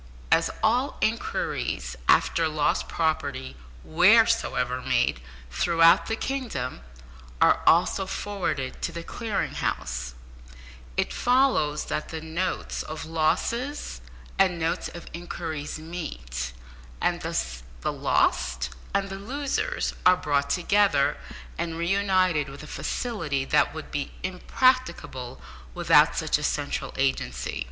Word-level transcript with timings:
As 0.31 0.49
all 0.63 0.97
inquiries 0.99 1.95
after 2.09 2.47
lost 2.47 2.87
property, 2.87 3.55
wheresoever 3.83 4.81
made 4.81 5.21
throughout 5.51 6.07
the 6.07 6.15
kingdom, 6.15 6.81
are 7.39 7.61
also 7.67 8.07
forwarded 8.07 8.81
to 8.81 8.91
the 8.91 9.03
Clearing 9.03 9.53
House, 9.53 10.15
it 10.97 11.13
follows 11.13 11.85
that 11.85 12.09
the 12.09 12.19
notes 12.19 12.81
of 12.81 13.05
losses 13.05 14.01
and 14.39 14.57
notes 14.57 14.87
of 14.87 15.05
inquiries 15.13 15.77
meet, 15.77 16.51
and 16.99 17.21
thus 17.21 17.61
the 17.81 17.93
lost 17.93 18.71
and 18.95 19.07
the 19.07 19.19
losers 19.19 19.93
are 20.03 20.17
brought 20.17 20.49
together 20.49 21.15
and 21.59 21.77
re 21.77 21.85
united 21.87 22.49
with 22.49 22.63
a 22.63 22.77
facility 22.81 23.45
that 23.45 23.71
would 23.75 23.91
be 23.91 24.11
impracticable 24.23 25.39
without 25.75 26.15
such 26.15 26.39
a 26.39 26.43
central 26.43 26.91
agency. 26.97 27.59